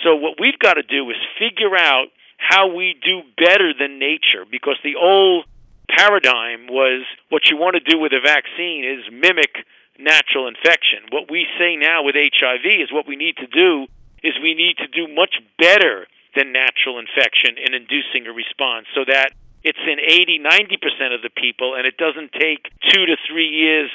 So, 0.02 0.16
what 0.16 0.40
we've 0.40 0.58
got 0.58 0.74
to 0.74 0.82
do 0.82 1.10
is 1.10 1.16
figure 1.38 1.76
out 1.76 2.08
how 2.38 2.74
we 2.74 2.96
do 3.04 3.20
better 3.36 3.74
than 3.76 3.98
nature 3.98 4.46
because 4.50 4.76
the 4.82 4.96
old 4.96 5.44
paradigm 5.88 6.68
was 6.68 7.04
what 7.28 7.50
you 7.50 7.56
want 7.56 7.76
to 7.76 7.84
do 7.84 7.98
with 7.98 8.12
a 8.12 8.20
vaccine 8.24 8.84
is 8.84 9.04
mimic 9.12 9.66
natural 9.98 10.48
infection. 10.48 11.04
What 11.10 11.30
we 11.30 11.46
say 11.58 11.76
now 11.76 12.02
with 12.04 12.14
HIV 12.16 12.64
is 12.64 12.92
what 12.92 13.06
we 13.06 13.16
need 13.16 13.36
to 13.36 13.46
do 13.46 13.86
is 14.22 14.32
we 14.42 14.54
need 14.54 14.78
to 14.78 14.88
do 14.88 15.12
much 15.12 15.34
better 15.58 16.06
than 16.34 16.52
natural 16.52 16.98
infection 16.98 17.58
in 17.58 17.74
inducing 17.74 18.26
a 18.26 18.32
response 18.32 18.86
so 18.94 19.04
that 19.06 19.32
it's 19.62 19.80
in 19.84 20.00
80, 20.00 20.40
90% 20.40 21.14
of 21.14 21.22
the 21.22 21.30
people 21.30 21.74
and 21.76 21.86
it 21.86 21.96
doesn't 21.96 22.32
take 22.32 22.70
two 22.88 23.04
to 23.06 23.16
three 23.28 23.48
years 23.48 23.90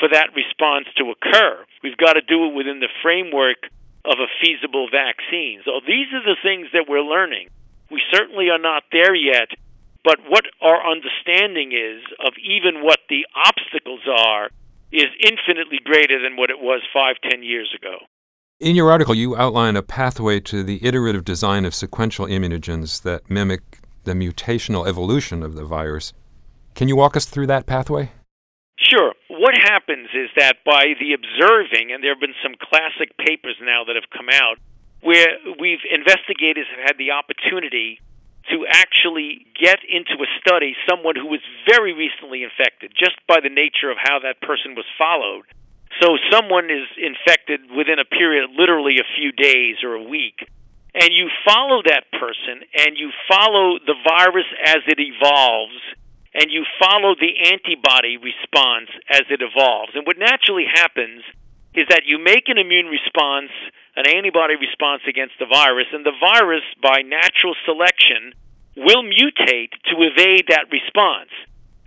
for 0.00 0.08
that 0.08 0.34
response 0.34 0.86
to 0.96 1.12
occur. 1.12 1.64
We've 1.82 1.96
got 1.96 2.14
to 2.14 2.22
do 2.22 2.48
it 2.48 2.54
within 2.54 2.80
the 2.80 2.88
framework 3.02 3.68
of 4.04 4.18
a 4.18 4.32
feasible 4.40 4.88
vaccine. 4.90 5.60
So 5.64 5.80
these 5.86 6.08
are 6.12 6.24
the 6.24 6.40
things 6.42 6.68
that 6.72 6.88
we're 6.88 7.04
learning. 7.04 7.48
We 7.90 8.02
certainly 8.10 8.48
are 8.50 8.58
not 8.58 8.84
there 8.90 9.14
yet, 9.14 9.48
but 10.02 10.18
what 10.26 10.44
our 10.60 10.80
understanding 10.80 11.72
is 11.72 12.02
of 12.18 12.32
even 12.42 12.82
what 12.82 12.98
the 13.08 13.26
obstacles 13.36 14.00
are 14.08 14.50
is 14.90 15.08
infinitely 15.20 15.78
greater 15.84 16.20
than 16.20 16.36
what 16.36 16.50
it 16.50 16.58
was 16.58 16.82
five, 16.92 17.16
ten 17.22 17.42
years 17.42 17.72
ago. 17.76 17.98
In 18.62 18.76
your 18.76 18.92
article, 18.92 19.16
you 19.16 19.34
outline 19.34 19.74
a 19.74 19.82
pathway 19.82 20.38
to 20.38 20.62
the 20.62 20.78
iterative 20.86 21.24
design 21.24 21.64
of 21.64 21.74
sequential 21.74 22.26
immunogens 22.26 23.02
that 23.02 23.28
mimic 23.28 23.80
the 24.04 24.12
mutational 24.12 24.86
evolution 24.86 25.42
of 25.42 25.56
the 25.56 25.64
virus. 25.64 26.12
Can 26.76 26.86
you 26.86 26.94
walk 26.94 27.16
us 27.16 27.24
through 27.24 27.48
that 27.48 27.66
pathway? 27.66 28.12
Sure. 28.78 29.14
What 29.26 29.58
happens 29.58 30.10
is 30.14 30.30
that 30.36 30.58
by 30.64 30.94
the 31.00 31.10
observing, 31.10 31.90
and 31.90 32.04
there 32.04 32.14
have 32.14 32.20
been 32.20 32.38
some 32.38 32.54
classic 32.54 33.18
papers 33.18 33.58
now 33.60 33.82
that 33.82 33.98
have 33.98 34.06
come 34.14 34.30
out, 34.30 34.62
where 35.02 35.42
we've 35.58 35.82
investigators 35.90 36.70
have 36.70 36.86
had 36.86 36.98
the 36.98 37.10
opportunity 37.10 37.98
to 38.54 38.62
actually 38.70 39.44
get 39.58 39.82
into 39.90 40.22
a 40.22 40.30
study 40.38 40.76
someone 40.88 41.16
who 41.16 41.26
was 41.26 41.42
very 41.66 41.94
recently 41.94 42.44
infected 42.44 42.92
just 42.94 43.18
by 43.26 43.42
the 43.42 43.50
nature 43.50 43.90
of 43.90 43.98
how 43.98 44.20
that 44.22 44.38
person 44.40 44.76
was 44.78 44.86
followed. 44.96 45.50
So 46.02 46.18
someone 46.30 46.66
is 46.66 46.88
infected 46.98 47.70
within 47.70 47.98
a 47.98 48.04
period 48.04 48.50
literally 48.58 48.98
a 48.98 49.06
few 49.16 49.30
days 49.30 49.76
or 49.84 49.94
a 49.94 50.02
week. 50.02 50.42
And 50.94 51.10
you 51.12 51.30
follow 51.46 51.80
that 51.86 52.10
person 52.10 52.66
and 52.74 52.98
you 52.98 53.10
follow 53.28 53.78
the 53.78 53.94
virus 54.02 54.46
as 54.66 54.82
it 54.88 54.98
evolves 54.98 55.78
and 56.34 56.50
you 56.50 56.64
follow 56.80 57.14
the 57.14 57.52
antibody 57.52 58.16
response 58.16 58.90
as 59.08 59.22
it 59.30 59.40
evolves. 59.40 59.92
And 59.94 60.06
what 60.06 60.18
naturally 60.18 60.66
happens 60.66 61.22
is 61.74 61.86
that 61.88 62.02
you 62.04 62.18
make 62.18 62.48
an 62.48 62.58
immune 62.58 62.86
response 62.86 63.52
an 63.96 64.08
antibody 64.08 64.56
response 64.56 65.02
against 65.06 65.34
the 65.38 65.46
virus, 65.46 65.86
and 65.92 66.04
the 66.04 66.16
virus, 66.18 66.64
by 66.82 67.02
natural 67.02 67.54
selection, 67.64 68.32
will 68.76 69.04
mutate 69.04 69.76
to 69.84 70.00
evade 70.00 70.46
that 70.48 70.72
response. 70.72 71.28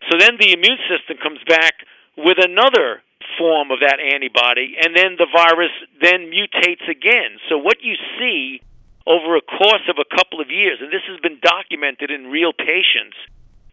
So 0.09 0.17
then 0.17 0.37
the 0.39 0.53
immune 0.53 0.77
system 0.85 1.17
comes 1.17 1.39
back 1.47 1.73
with 2.15 2.37
another 2.37 3.01
form 3.37 3.71
of 3.71 3.79
that 3.81 3.99
antibody, 3.99 4.75
and 4.81 4.95
then 4.95 5.15
the 5.17 5.27
virus 5.31 5.71
then 6.01 6.31
mutates 6.31 6.87
again. 6.89 7.39
So 7.49 7.57
what 7.57 7.77
you 7.81 7.95
see 8.19 8.61
over 9.07 9.35
a 9.35 9.41
course 9.41 9.85
of 9.89 9.97
a 9.99 10.15
couple 10.15 10.41
of 10.41 10.49
years, 10.49 10.79
and 10.81 10.91
this 10.91 11.05
has 11.07 11.19
been 11.19 11.39
documented 11.41 12.09
in 12.09 12.27
real 12.27 12.53
patients, 12.53 13.17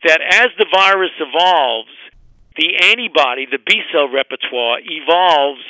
that 0.05 0.21
as 0.21 0.49
the 0.59 0.67
virus 0.71 1.13
evolves, 1.19 1.95
the 2.57 2.77
antibody, 2.93 3.47
the 3.47 3.59
B 3.65 3.81
cell 3.93 4.09
repertoire, 4.09 4.79
evolves 4.85 5.65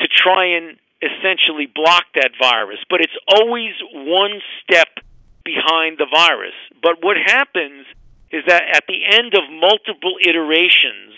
to 0.00 0.08
try 0.08 0.56
and 0.56 0.76
essentially 1.02 1.66
block 1.66 2.04
that 2.14 2.32
virus, 2.40 2.78
but 2.88 3.00
it's 3.00 3.16
always 3.28 3.72
one 3.92 4.40
step 4.62 4.88
behind 5.44 5.98
the 5.98 6.06
virus. 6.10 6.56
But 6.82 7.02
what 7.02 7.16
happens 7.16 7.86
is 8.32 8.42
that 8.48 8.62
at 8.72 8.84
the 8.88 9.04
end 9.04 9.34
of 9.34 9.42
multiple 9.52 10.16
iterations 10.26 11.14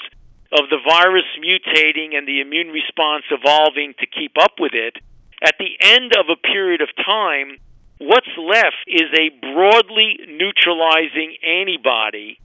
of 0.53 0.71
the 0.71 0.79
virus 0.87 1.27
mutating 1.39 2.17
and 2.17 2.27
the 2.27 2.41
immune 2.41 2.69
response 2.69 3.25
evolving 3.31 3.95
to 3.99 4.07
keep 4.07 4.33
up 4.41 4.61
with 4.61 4.73
it, 4.75 4.97
at 5.43 5.57
the 5.59 5.77
end 5.81 6.13
of 6.17 6.27
a 6.31 6.37
period 6.37 6.81
of 6.81 6.89
time, 6.97 7.59
what's 7.99 8.31
left 8.39 8.77
is 8.87 9.11
a 9.13 9.31
broadly 9.53 10.19
neutralizing 10.29 11.37
antibody 11.43 12.39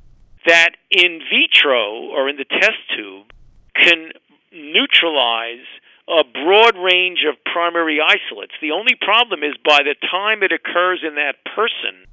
that 0.46 0.72
in 0.89 1.22
vitro 1.31 2.10
or 2.12 2.27
in 2.29 2.38
the 2.38 2.46
test 2.46 2.79
tube 2.96 3.31
can 3.75 4.12
neutralize 4.51 5.65
a 6.10 6.24
broad 6.24 6.75
range 6.75 7.24
of 7.29 7.36
primary 7.46 8.00
isolates. 8.01 8.53
The 8.62 8.72
only 8.72 8.96
problem 9.00 9.43
is 9.43 9.53
by 9.63 9.84
the 9.84 9.96
time 10.10 10.43
it 10.43 10.51
occurs 10.51 11.03
in 11.08 11.15
that 11.15 11.36
person, 11.55 12.03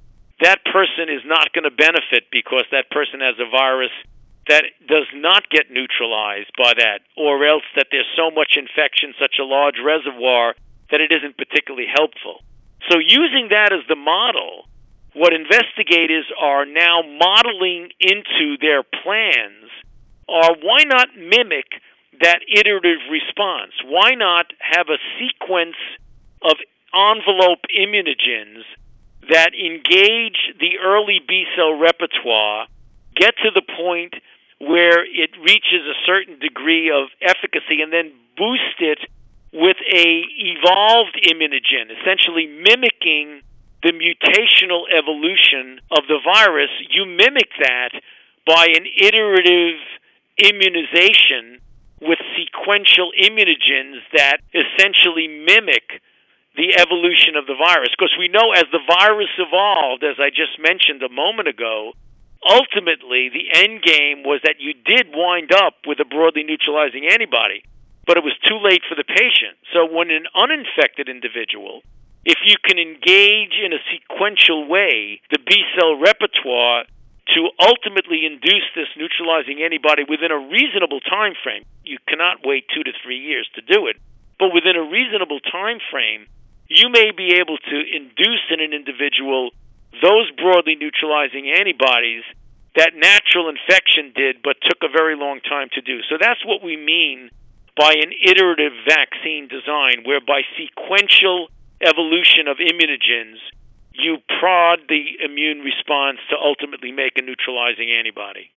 that 0.41 0.65
person 0.65 1.09
is 1.09 1.23
not 1.25 1.53
going 1.53 1.65
to 1.65 1.75
benefit 1.75 2.31
because 2.31 2.65
that 2.71 2.91
person 2.91 3.21
has 3.21 3.35
a 3.41 3.51
virus 3.51 3.91
that 4.49 4.65
does 4.87 5.07
not 5.15 5.49
get 5.51 5.71
neutralized 5.71 6.51
by 6.57 6.73
that, 6.79 7.01
or 7.17 7.45
else 7.47 7.65
that 7.77 7.89
there's 7.91 8.09
so 8.17 8.31
much 8.31 8.57
infection, 8.57 9.15
such 9.21 9.37
a 9.41 9.45
large 9.45 9.77
reservoir, 9.85 10.55
that 10.91 11.01
it 11.01 11.13
isn't 11.13 11.37
particularly 11.37 11.87
helpful. 11.87 12.41
So, 12.91 12.99
using 12.99 13.49
that 13.51 13.73
as 13.73 13.85
the 13.89 13.97
model, 13.97 14.65
what 15.13 15.33
investigators 15.33 16.25
are 16.41 16.65
now 16.65 17.03
modeling 17.03 17.91
into 18.01 18.57
their 18.61 18.83
plans 18.83 19.69
are 20.29 20.55
why 20.63 20.85
not 20.85 21.09
mimic 21.17 21.67
that 22.21 22.41
iterative 22.49 23.01
response? 23.11 23.73
Why 23.85 24.15
not 24.15 24.47
have 24.61 24.89
a 24.89 24.99
sequence 25.19 25.77
of 26.43 26.57
envelope 26.95 27.65
immunogens 27.77 28.65
that 29.29 29.53
engage 29.55 30.57
the 30.59 30.79
early 30.83 31.21
B 31.27 31.45
cell 31.57 31.79
repertoire, 31.79 32.67
get 33.15 33.35
to 33.43 33.51
the 33.55 33.63
point 33.63 34.15
where 34.59 35.05
it 35.05 35.31
reaches 35.39 35.87
a 35.87 35.99
certain 36.07 36.39
degree 36.39 36.91
of 36.91 37.09
efficacy, 37.23 37.81
and 37.83 37.93
then 37.93 38.13
boost 38.37 38.79
it 38.81 38.99
with 39.53 39.77
a 39.87 40.23
evolved 40.37 41.17
immunogen, 41.31 41.95
essentially 42.01 42.47
mimicking 42.47 43.43
the 43.83 43.93
mutational 43.93 44.85
evolution 44.91 45.81
of 45.91 46.05
the 46.09 46.19
virus. 46.25 46.71
You 46.91 47.07
mimic 47.07 47.49
that 47.61 47.91
by 48.47 48.67
an 48.75 48.85
iterative 48.85 49.79
immunization 50.37 51.61
with 52.01 52.19
sequential 52.37 53.11
immunogens 53.19 54.03
that 54.15 54.39
essentially 54.55 55.29
mimic 55.29 56.03
the 56.57 56.75
evolution 56.75 57.37
of 57.37 57.47
the 57.47 57.55
virus. 57.55 57.91
Because 57.91 58.15
we 58.19 58.29
know 58.29 58.53
as 58.53 58.65
the 58.73 58.83
virus 58.87 59.31
evolved, 59.39 60.03
as 60.03 60.17
I 60.19 60.31
just 60.31 60.59
mentioned 60.59 61.03
a 61.03 61.09
moment 61.09 61.49
ago, 61.49 61.93
ultimately 62.45 63.29
the 63.29 63.49
end 63.53 63.83
game 63.83 64.23
was 64.23 64.41
that 64.45 64.61
you 64.61 64.75
did 64.75 65.09
wind 65.13 65.53
up 65.53 65.75
with 65.87 66.01
a 66.01 66.05
broadly 66.05 66.45
neutralizing 66.45 67.07
antibody, 67.07 67.63
but 68.07 68.17
it 68.17 68.25
was 68.25 68.37
too 68.47 68.59
late 68.63 68.83
for 68.89 68.95
the 68.95 69.05
patient. 69.05 69.57
So 69.73 69.87
when 69.87 70.11
an 70.11 70.27
uninfected 70.35 71.09
individual, 71.09 71.83
if 72.25 72.39
you 72.45 72.57
can 72.65 72.79
engage 72.79 73.57
in 73.57 73.73
a 73.73 73.83
sequential 73.93 74.69
way 74.69 75.21
the 75.31 75.39
B 75.39 75.63
cell 75.77 75.97
repertoire 75.97 76.85
to 77.35 77.49
ultimately 77.61 78.25
induce 78.25 78.65
this 78.75 78.89
neutralizing 78.97 79.61
antibody 79.63 80.05
within 80.09 80.33
a 80.33 80.49
reasonable 80.49 81.01
time 81.01 81.35
frame. 81.45 81.65
You 81.85 81.99
cannot 82.09 82.41
wait 82.45 82.65
2 82.75 82.85
to 82.85 82.93
3 83.05 83.19
years 83.19 83.49
to 83.55 83.61
do 83.61 83.87
it, 83.87 83.97
but 84.39 84.55
within 84.55 84.77
a 84.77 84.89
reasonable 84.89 85.41
time 85.41 85.79
frame, 85.91 86.27
you 86.69 86.89
may 86.89 87.11
be 87.13 87.37
able 87.37 87.59
to 87.59 87.77
induce 87.77 88.45
in 88.51 88.61
an 88.61 88.73
individual 88.73 89.51
those 90.03 90.31
broadly 90.37 90.77
neutralizing 90.77 91.51
antibodies 91.51 92.25
that 92.77 92.95
natural 92.95 93.49
infection 93.49 94.13
did 94.15 94.43
but 94.43 94.57
took 94.63 94.79
a 94.83 94.93
very 94.93 95.17
long 95.17 95.41
time 95.41 95.69
to 95.75 95.81
do. 95.81 96.01
So 96.09 96.17
that's 96.21 96.45
what 96.45 96.63
we 96.63 96.77
mean 96.77 97.31
by 97.77 97.95
an 97.95 98.13
iterative 98.25 98.73
vaccine 98.87 99.49
design 99.49 100.05
whereby 100.05 100.43
sequential 100.59 101.49
evolution 101.81 102.49
of 102.49 102.59
immunogens 102.59 103.39
you 103.99 104.19
prod 104.39 104.81
the 104.89 105.19
immune 105.25 105.59
response 105.61 106.19
to 106.31 106.37
ultimately 106.37 106.93
make 106.93 107.13
a 107.17 107.23
neutralizing 107.23 107.91
antibody. 107.91 108.51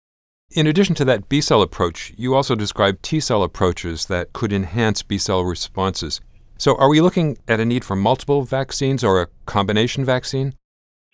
In 0.51 0.67
addition 0.67 0.95
to 0.95 1.05
that 1.05 1.29
B 1.29 1.41
cell 1.41 1.61
approach, 1.61 2.11
you 2.17 2.35
also 2.35 2.55
describe 2.55 3.01
T 3.01 3.19
cell 3.19 3.43
approaches 3.43 4.07
that 4.07 4.33
could 4.33 4.51
enhance 4.51 5.03
B 5.03 5.17
cell 5.17 5.43
responses. 5.43 6.21
So, 6.57 6.75
are 6.75 6.89
we 6.89 6.99
looking 6.99 7.37
at 7.47 7.59
a 7.59 7.65
need 7.65 7.85
for 7.85 7.95
multiple 7.95 8.41
vaccines 8.41 9.03
or 9.03 9.21
a 9.21 9.27
combination 9.45 10.03
vaccine? 10.03 10.55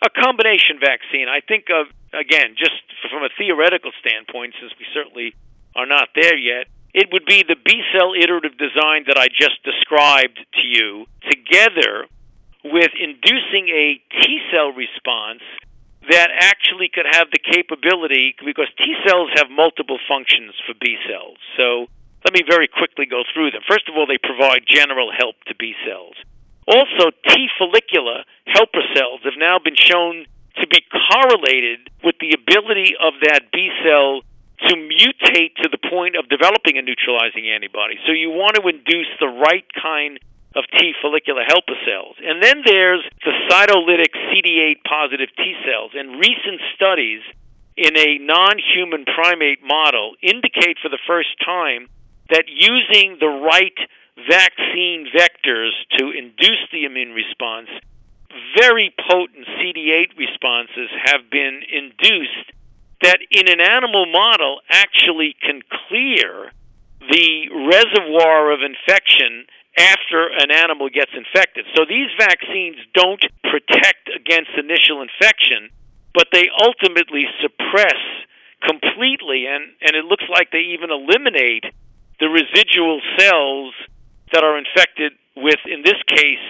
A 0.03 0.09
combination 0.09 0.79
vaccine. 0.79 1.27
I 1.27 1.39
think 1.39 1.65
of, 1.69 1.87
again, 2.13 2.55
just 2.57 2.83
from 3.09 3.23
a 3.23 3.29
theoretical 3.37 3.91
standpoint, 3.99 4.53
since 4.59 4.73
we 4.77 4.85
certainly 4.93 5.33
are 5.75 5.85
not 5.85 6.09
there 6.15 6.37
yet, 6.37 6.67
it 6.93 7.09
would 7.11 7.25
be 7.25 7.43
the 7.43 7.55
B 7.55 7.81
cell 7.91 8.13
iterative 8.13 8.57
design 8.57 9.05
that 9.07 9.17
I 9.17 9.27
just 9.27 9.63
described 9.63 10.39
to 10.55 10.63
you, 10.63 11.05
together 11.29 12.07
with 12.63 12.91
inducing 12.99 13.67
a 13.69 14.01
T 14.21 14.39
cell 14.51 14.71
response 14.71 15.43
that 16.09 16.29
actually 16.31 16.89
could 16.93 17.05
have 17.09 17.27
the 17.31 17.39
capability, 17.39 18.35
because 18.45 18.67
T 18.77 18.95
cells 19.07 19.29
have 19.35 19.49
multiple 19.49 19.97
functions 20.07 20.53
for 20.65 20.73
B 20.79 20.97
cells. 21.09 21.37
So 21.57 21.87
let 22.23 22.33
me 22.33 22.43
very 22.47 22.67
quickly 22.67 23.05
go 23.05 23.23
through 23.33 23.51
them. 23.51 23.61
First 23.67 23.89
of 23.89 23.95
all, 23.97 24.05
they 24.05 24.17
provide 24.21 24.63
general 24.67 25.11
help 25.11 25.35
to 25.47 25.55
B 25.55 25.73
cells. 25.85 26.15
Also, 26.67 27.12
T 27.29 27.48
follicular 27.57 28.24
helper 28.48 28.81
cells 28.93 29.22
have 29.24 29.38
now 29.38 29.60
been 29.60 29.75
shown 29.75 30.25
to 30.57 30.67
be 30.67 30.81
correlated 30.89 31.89
with 32.03 32.15
the 32.19 32.34
ability 32.34 32.95
of 33.00 33.13
that 33.22 33.51
B 33.51 33.69
cell 33.84 34.22
to 34.67 34.74
mutate 34.75 35.55
to 35.62 35.69
the 35.69 35.77
point 35.77 36.15
of 36.15 36.29
developing 36.29 36.77
a 36.77 36.81
neutralizing 36.81 37.50
antibody. 37.50 38.00
So 38.07 38.13
you 38.13 38.29
want 38.31 38.55
to 38.55 38.63
induce 38.67 39.12
the 39.19 39.27
right 39.27 39.65
kind 39.75 40.19
of 40.55 40.63
T 40.72 40.93
follicular 41.01 41.43
helper 41.43 41.75
cells. 41.86 42.15
And 42.24 42.41
then 42.41 42.63
there's 42.65 43.03
the 43.24 43.36
cytolytic 43.51 44.15
CD8 44.31 44.81
positive 44.88 45.29
T 45.36 45.53
cells. 45.67 45.91
And 45.93 46.17
recent 46.17 46.62
studies 46.74 47.22
in 47.75 47.95
a 47.98 48.17
non 48.19 48.55
human 48.57 49.03
primate 49.03 49.60
model 49.63 50.15
indicate 50.24 50.79
for 50.81 50.89
the 50.89 51.00
first 51.05 51.36
time 51.43 51.88
that 52.29 52.45
using 52.48 53.17
the 53.19 53.27
right 53.27 53.77
vaccine 54.17 55.07
vectors 55.15 55.72
to 55.98 56.12
induce 56.12 56.63
the 56.72 56.86
immune 56.86 57.12
response, 57.12 57.69
very 58.57 58.93
potent 59.10 59.45
CD8 59.60 60.17
responses 60.17 60.89
have 61.05 61.29
been 61.29 61.62
induced 61.72 62.51
that 63.01 63.19
in 63.29 63.48
an 63.48 63.60
animal 63.60 64.05
model 64.05 64.60
actually 64.69 65.36
can 65.41 65.62
clear 65.88 66.51
the 67.12 67.50
reservoir 67.69 68.51
of 68.51 68.60
infection 68.63 69.45
after 69.77 70.31
an 70.31 70.51
animal 70.51 70.89
gets 70.89 71.12
infected. 71.13 71.65
So 71.75 71.84
these 71.88 72.07
vaccines 72.17 72.77
don't 72.93 73.22
protect 73.43 74.10
against 74.15 74.51
initial 74.57 75.03
infection, 75.03 75.69
but 76.13 76.27
they 76.31 76.48
ultimately 76.63 77.25
suppress 77.43 78.00
completely, 78.63 79.45
and, 79.45 79.75
and 79.81 79.95
it 79.95 80.05
looks 80.05 80.24
like 80.31 80.51
they 80.51 80.74
even 80.74 80.89
eliminate 80.89 81.65
the 82.19 82.29
residual 82.31 83.01
cells 83.19 83.74
that 84.36 84.44
are 84.44 84.60
infected 84.60 85.13
with, 85.39 85.63
in 85.63 85.80
this 85.80 85.96
case, 86.12 86.44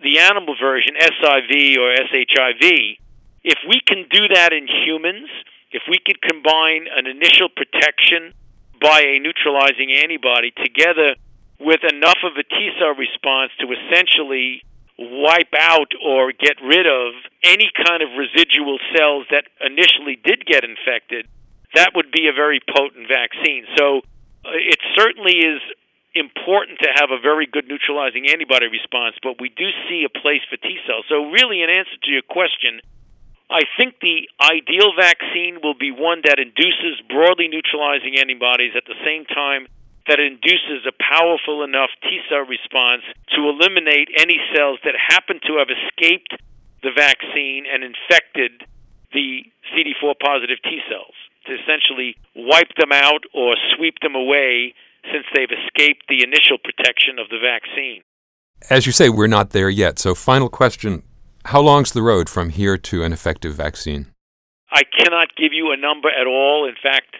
the 0.00 0.18
animal 0.18 0.56
version, 0.56 0.96
SIV 0.96 1.76
or 1.76 1.92
SHIV. 2.08 2.96
If 3.44 3.58
we 3.68 3.84
can 3.84 4.08
do 4.08 4.32
that 4.32 4.54
in 4.56 4.66
humans, 4.66 5.28
if 5.70 5.82
we 5.90 6.00
could 6.00 6.22
combine 6.22 6.88
an 6.88 7.06
initial 7.06 7.52
protection 7.52 8.32
by 8.80 9.04
a 9.04 9.20
neutralizing 9.20 9.92
antibody 9.92 10.52
together 10.56 11.16
with 11.60 11.84
enough 11.84 12.16
of 12.24 12.32
a 12.40 12.44
T 12.48 12.70
cell 12.80 12.96
response 12.96 13.52
to 13.60 13.68
essentially 13.76 14.62
wipe 14.98 15.52
out 15.52 15.92
or 16.00 16.32
get 16.32 16.56
rid 16.64 16.86
of 16.86 17.12
any 17.44 17.68
kind 17.76 18.02
of 18.02 18.08
residual 18.16 18.78
cells 18.96 19.26
that 19.30 19.44
initially 19.60 20.16
did 20.24 20.46
get 20.46 20.64
infected, 20.64 21.28
that 21.74 21.92
would 21.94 22.10
be 22.10 22.26
a 22.26 22.32
very 22.32 22.60
potent 22.74 23.06
vaccine. 23.06 23.66
So 23.76 23.98
uh, 24.44 24.56
it 24.56 24.78
certainly 24.96 25.36
is 25.38 25.60
important 26.18 26.78
to 26.80 26.88
have 26.94 27.10
a 27.10 27.20
very 27.20 27.46
good 27.46 27.66
neutralizing 27.66 28.26
antibody 28.30 28.66
response, 28.66 29.16
but 29.22 29.40
we 29.40 29.48
do 29.48 29.70
see 29.88 30.04
a 30.04 30.12
place 30.12 30.42
for 30.50 30.56
T 30.56 30.78
cells. 30.86 31.04
So, 31.08 31.30
really, 31.30 31.62
in 31.62 31.70
answer 31.70 31.96
to 32.02 32.10
your 32.10 32.22
question, 32.22 32.80
I 33.50 33.62
think 33.78 33.96
the 34.00 34.28
ideal 34.42 34.92
vaccine 34.92 35.60
will 35.62 35.78
be 35.78 35.90
one 35.90 36.20
that 36.24 36.38
induces 36.38 37.00
broadly 37.08 37.48
neutralizing 37.48 38.18
antibodies 38.18 38.76
at 38.76 38.84
the 38.84 38.98
same 39.04 39.24
time 39.24 39.66
that 40.06 40.20
induces 40.20 40.84
a 40.88 40.92
powerful 40.92 41.64
enough 41.64 41.90
T 42.02 42.20
cell 42.28 42.44
response 42.44 43.02
to 43.36 43.48
eliminate 43.48 44.08
any 44.18 44.40
cells 44.54 44.78
that 44.84 44.96
happen 44.96 45.40
to 45.46 45.60
have 45.60 45.68
escaped 45.68 46.36
the 46.82 46.92
vaccine 46.92 47.64
and 47.64 47.84
infected 47.84 48.64
the 49.12 49.44
CD4 49.72 50.14
positive 50.20 50.60
T 50.64 50.80
cells, 50.88 51.16
to 51.46 51.56
essentially 51.56 52.16
wipe 52.36 52.72
them 52.76 52.92
out 52.92 53.24
or 53.32 53.56
sweep 53.76 54.00
them 54.00 54.14
away 54.14 54.74
since 55.12 55.26
they've 55.34 55.50
escaped 55.50 56.04
the 56.08 56.22
initial 56.22 56.58
protection 56.62 57.18
of 57.18 57.28
the 57.28 57.38
vaccine. 57.38 58.02
As 58.70 58.86
you 58.86 58.92
say, 58.92 59.08
we're 59.08 59.26
not 59.26 59.50
there 59.50 59.70
yet. 59.70 59.98
So, 59.98 60.14
final 60.14 60.48
question 60.48 61.02
how 61.46 61.60
long's 61.60 61.92
the 61.92 62.02
road 62.02 62.28
from 62.28 62.50
here 62.50 62.76
to 62.76 63.02
an 63.04 63.12
effective 63.12 63.54
vaccine? 63.54 64.12
I 64.70 64.82
cannot 64.84 65.34
give 65.36 65.52
you 65.54 65.72
a 65.72 65.76
number 65.76 66.10
at 66.10 66.26
all. 66.26 66.68
In 66.68 66.74
fact, 66.82 67.16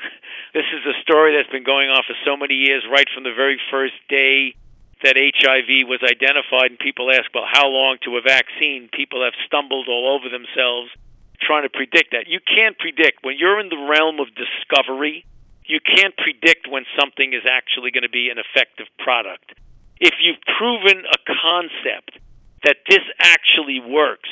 this 0.54 0.66
is 0.74 0.84
a 0.84 1.00
story 1.00 1.34
that's 1.34 1.48
been 1.48 1.64
going 1.64 1.88
on 1.88 2.02
for 2.06 2.14
so 2.26 2.36
many 2.36 2.54
years, 2.54 2.84
right 2.90 3.06
from 3.14 3.24
the 3.24 3.32
very 3.32 3.58
first 3.70 3.94
day 4.08 4.54
that 5.02 5.16
HIV 5.16 5.88
was 5.88 6.00
identified, 6.04 6.70
and 6.70 6.78
people 6.78 7.10
ask, 7.10 7.32
well, 7.32 7.48
how 7.48 7.68
long 7.68 7.96
to 8.04 8.18
a 8.18 8.20
vaccine? 8.20 8.90
People 8.92 9.24
have 9.24 9.32
stumbled 9.46 9.88
all 9.88 10.12
over 10.12 10.28
themselves 10.28 10.90
trying 11.40 11.62
to 11.62 11.70
predict 11.70 12.12
that. 12.12 12.28
You 12.28 12.40
can't 12.44 12.78
predict. 12.78 13.24
When 13.24 13.38
you're 13.38 13.58
in 13.60 13.70
the 13.70 13.80
realm 13.88 14.20
of 14.20 14.28
discovery, 14.36 15.24
you 15.70 15.78
can't 15.78 16.16
predict 16.18 16.66
when 16.66 16.84
something 16.98 17.32
is 17.32 17.46
actually 17.46 17.94
going 17.94 18.02
to 18.02 18.10
be 18.10 18.28
an 18.28 18.42
effective 18.42 18.90
product. 18.98 19.54
If 20.00 20.14
you've 20.18 20.42
proven 20.58 21.06
a 21.06 21.18
concept, 21.24 22.18
that 22.64 22.76
this 22.88 23.04
actually 23.20 23.80
works, 23.80 24.28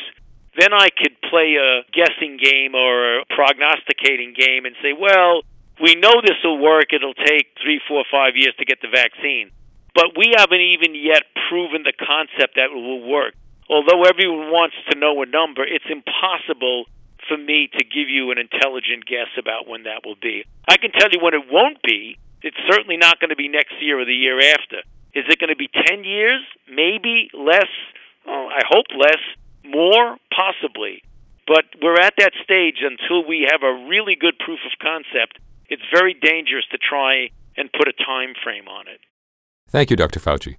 then 0.59 0.75
I 0.75 0.89
could 0.91 1.17
play 1.31 1.57
a 1.57 1.87
guessing 1.95 2.37
game 2.37 2.75
or 2.75 3.21
a 3.21 3.25
prognosticating 3.31 4.35
game 4.37 4.67
and 4.67 4.75
say, 4.83 4.93
well, 4.93 5.43
we 5.81 5.95
know 5.95 6.21
this 6.21 6.37
will 6.43 6.59
work. 6.59 6.93
It'll 6.93 7.15
take 7.15 7.55
three, 7.63 7.81
four, 7.87 8.05
five 8.11 8.35
years 8.35 8.55
to 8.59 8.65
get 8.65 8.83
the 8.83 8.89
vaccine. 8.89 9.51
But 9.95 10.19
we 10.19 10.35
haven't 10.37 10.61
even 10.61 10.95
yet 10.95 11.23
proven 11.49 11.85
the 11.85 11.95
concept 11.95 12.57
that 12.57 12.71
it 12.71 12.75
will 12.75 13.07
work. 13.07 13.35
Although 13.71 14.03
everyone 14.03 14.51
wants 14.51 14.77
to 14.91 14.99
know 14.99 15.23
a 15.23 15.27
number, 15.27 15.63
it's 15.63 15.87
impossible 15.89 16.87
for 17.29 17.37
me 17.37 17.69
to 17.79 17.85
give 17.85 18.09
you 18.09 18.31
an 18.31 18.39
intelligent 18.39 19.07
guess 19.07 19.29
about 19.39 19.69
when 19.69 19.85
that 19.85 20.03
will 20.05 20.19
be. 20.21 20.45
I 20.69 20.77
can 20.77 20.91
tell 20.93 21.11
you 21.11 21.21
when 21.21 21.35
it 21.35 21.45
won't 21.51 21.83
be. 21.83 22.19
It's 22.43 22.57
certainly 22.71 22.97
not 22.97 23.21
going 23.21 23.31
to 23.31 23.37
be 23.37 23.49
next 23.49 23.75
year 23.81 24.01
or 24.01 24.05
the 24.05 24.15
year 24.15 24.39
after. 24.55 24.79
Is 25.15 25.25
it 25.29 25.39
going 25.39 25.51
to 25.51 25.57
be 25.57 25.69
10 25.69 26.05
years? 26.05 26.41
Maybe 26.69 27.31
less? 27.35 27.71
Oh, 28.27 28.49
I 28.51 28.63
hope 28.69 28.87
less, 28.97 29.23
more 29.65 30.17
possibly. 30.35 31.03
But 31.47 31.65
we're 31.83 31.99
at 31.99 32.15
that 32.19 32.33
stage 32.45 32.77
until 32.83 33.27
we 33.27 33.49
have 33.51 33.63
a 33.63 33.89
really 33.89 34.17
good 34.17 34.39
proof 34.39 34.61
of 34.67 34.73
concept. 34.81 35.39
It's 35.69 35.83
very 35.93 36.15
dangerous 36.15 36.65
to 36.73 36.79
try 36.79 37.31
and 37.57 37.73
put 37.73 37.89
a 37.89 37.93
time 37.93 38.35
frame 38.43 38.69
on 38.69 38.87
it. 38.89 39.01
Thank 39.71 39.91
you, 39.91 39.97
Dr. 39.97 40.21
Fauci. 40.21 40.57